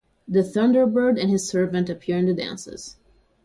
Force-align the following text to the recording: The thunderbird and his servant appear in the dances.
The 0.27 0.39
thunderbird 0.41 1.21
and 1.21 1.29
his 1.29 1.47
servant 1.47 1.87
appear 1.87 2.17
in 2.17 2.25
the 2.25 2.33
dances. 2.33 2.95